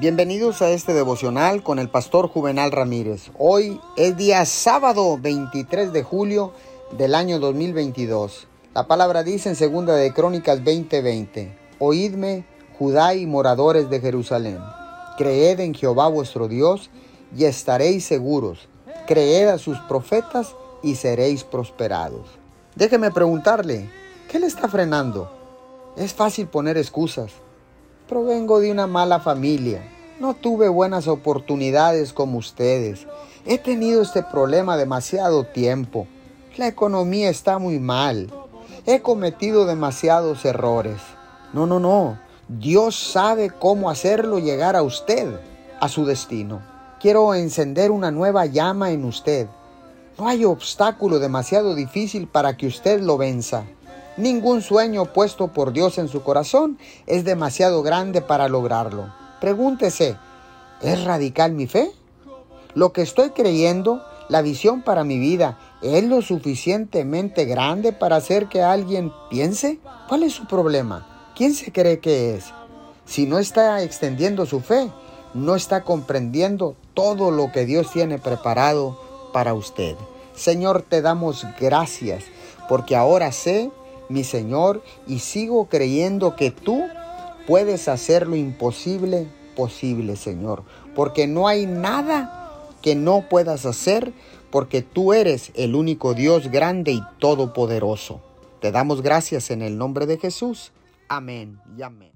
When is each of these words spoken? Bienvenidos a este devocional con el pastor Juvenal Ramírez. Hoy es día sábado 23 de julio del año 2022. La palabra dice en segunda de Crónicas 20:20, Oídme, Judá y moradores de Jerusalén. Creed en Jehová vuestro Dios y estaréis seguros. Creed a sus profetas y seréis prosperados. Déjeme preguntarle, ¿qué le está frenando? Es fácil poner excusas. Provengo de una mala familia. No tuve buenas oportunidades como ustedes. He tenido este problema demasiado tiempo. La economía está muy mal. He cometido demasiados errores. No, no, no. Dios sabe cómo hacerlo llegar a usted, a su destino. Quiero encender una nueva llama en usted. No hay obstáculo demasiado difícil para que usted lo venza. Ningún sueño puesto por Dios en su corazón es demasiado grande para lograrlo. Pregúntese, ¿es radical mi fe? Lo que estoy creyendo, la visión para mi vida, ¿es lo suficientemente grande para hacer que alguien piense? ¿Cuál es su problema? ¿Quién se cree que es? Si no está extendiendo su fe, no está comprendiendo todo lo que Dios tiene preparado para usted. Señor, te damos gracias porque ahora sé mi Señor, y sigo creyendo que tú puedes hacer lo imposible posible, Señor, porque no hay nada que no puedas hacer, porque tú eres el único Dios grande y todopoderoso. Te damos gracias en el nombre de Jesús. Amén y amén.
Bienvenidos 0.00 0.62
a 0.62 0.70
este 0.70 0.94
devocional 0.94 1.64
con 1.64 1.80
el 1.80 1.88
pastor 1.88 2.28
Juvenal 2.28 2.70
Ramírez. 2.70 3.32
Hoy 3.36 3.80
es 3.96 4.16
día 4.16 4.44
sábado 4.44 5.18
23 5.20 5.92
de 5.92 6.04
julio 6.04 6.52
del 6.96 7.16
año 7.16 7.40
2022. 7.40 8.46
La 8.76 8.86
palabra 8.86 9.24
dice 9.24 9.48
en 9.48 9.56
segunda 9.56 9.96
de 9.96 10.12
Crónicas 10.12 10.62
20:20, 10.62 11.52
Oídme, 11.80 12.44
Judá 12.78 13.16
y 13.16 13.26
moradores 13.26 13.90
de 13.90 13.98
Jerusalén. 13.98 14.60
Creed 15.16 15.58
en 15.58 15.74
Jehová 15.74 16.06
vuestro 16.06 16.46
Dios 16.46 16.90
y 17.36 17.46
estaréis 17.46 18.04
seguros. 18.04 18.68
Creed 19.08 19.48
a 19.48 19.58
sus 19.58 19.80
profetas 19.80 20.54
y 20.80 20.94
seréis 20.94 21.42
prosperados. 21.42 22.28
Déjeme 22.76 23.10
preguntarle, 23.10 23.90
¿qué 24.30 24.38
le 24.38 24.46
está 24.46 24.68
frenando? 24.68 25.28
Es 25.96 26.14
fácil 26.14 26.46
poner 26.46 26.78
excusas. 26.78 27.32
Provengo 28.08 28.58
de 28.58 28.72
una 28.72 28.86
mala 28.86 29.20
familia. 29.20 29.82
No 30.18 30.32
tuve 30.32 30.70
buenas 30.70 31.08
oportunidades 31.08 32.14
como 32.14 32.38
ustedes. 32.38 33.06
He 33.44 33.58
tenido 33.58 34.00
este 34.00 34.22
problema 34.22 34.78
demasiado 34.78 35.44
tiempo. 35.44 36.06
La 36.56 36.68
economía 36.68 37.28
está 37.28 37.58
muy 37.58 37.78
mal. 37.78 38.32
He 38.86 39.02
cometido 39.02 39.66
demasiados 39.66 40.46
errores. 40.46 41.02
No, 41.52 41.66
no, 41.66 41.80
no. 41.80 42.18
Dios 42.48 42.96
sabe 42.96 43.50
cómo 43.50 43.90
hacerlo 43.90 44.38
llegar 44.38 44.74
a 44.74 44.82
usted, 44.82 45.38
a 45.78 45.90
su 45.90 46.06
destino. 46.06 46.62
Quiero 47.00 47.34
encender 47.34 47.90
una 47.90 48.10
nueva 48.10 48.46
llama 48.46 48.90
en 48.90 49.04
usted. 49.04 49.48
No 50.18 50.28
hay 50.28 50.46
obstáculo 50.46 51.18
demasiado 51.18 51.74
difícil 51.74 52.26
para 52.26 52.56
que 52.56 52.68
usted 52.68 53.02
lo 53.02 53.18
venza. 53.18 53.66
Ningún 54.18 54.62
sueño 54.62 55.04
puesto 55.04 55.46
por 55.46 55.72
Dios 55.72 55.96
en 55.96 56.08
su 56.08 56.24
corazón 56.24 56.76
es 57.06 57.24
demasiado 57.24 57.84
grande 57.84 58.20
para 58.20 58.48
lograrlo. 58.48 59.14
Pregúntese, 59.40 60.16
¿es 60.82 61.04
radical 61.04 61.52
mi 61.52 61.68
fe? 61.68 61.92
Lo 62.74 62.92
que 62.92 63.02
estoy 63.02 63.30
creyendo, 63.30 64.02
la 64.28 64.42
visión 64.42 64.82
para 64.82 65.04
mi 65.04 65.20
vida, 65.20 65.56
¿es 65.82 66.02
lo 66.02 66.20
suficientemente 66.20 67.44
grande 67.44 67.92
para 67.92 68.16
hacer 68.16 68.48
que 68.48 68.60
alguien 68.60 69.12
piense? 69.30 69.78
¿Cuál 70.08 70.24
es 70.24 70.32
su 70.32 70.48
problema? 70.48 71.30
¿Quién 71.36 71.54
se 71.54 71.70
cree 71.70 72.00
que 72.00 72.34
es? 72.34 72.46
Si 73.06 73.24
no 73.24 73.38
está 73.38 73.84
extendiendo 73.84 74.46
su 74.46 74.58
fe, 74.58 74.90
no 75.32 75.54
está 75.54 75.84
comprendiendo 75.84 76.74
todo 76.92 77.30
lo 77.30 77.52
que 77.52 77.66
Dios 77.66 77.92
tiene 77.92 78.18
preparado 78.18 79.00
para 79.32 79.54
usted. 79.54 79.94
Señor, 80.34 80.82
te 80.82 81.02
damos 81.02 81.46
gracias 81.60 82.24
porque 82.68 82.96
ahora 82.96 83.30
sé 83.30 83.70
mi 84.08 84.24
Señor, 84.24 84.82
y 85.06 85.18
sigo 85.18 85.68
creyendo 85.68 86.36
que 86.36 86.50
tú 86.50 86.82
puedes 87.46 87.88
hacer 87.88 88.26
lo 88.26 88.36
imposible 88.36 89.26
posible, 89.56 90.14
Señor, 90.14 90.62
porque 90.94 91.26
no 91.26 91.48
hay 91.48 91.66
nada 91.66 92.48
que 92.80 92.94
no 92.94 93.28
puedas 93.28 93.66
hacer, 93.66 94.12
porque 94.50 94.82
tú 94.82 95.12
eres 95.12 95.50
el 95.54 95.74
único 95.74 96.14
Dios 96.14 96.48
grande 96.50 96.92
y 96.92 97.02
todopoderoso. 97.18 98.20
Te 98.60 98.70
damos 98.70 99.02
gracias 99.02 99.50
en 99.50 99.62
el 99.62 99.76
nombre 99.76 100.06
de 100.06 100.18
Jesús. 100.18 100.72
Amén 101.08 101.58
y 101.76 101.82
amén. 101.82 102.06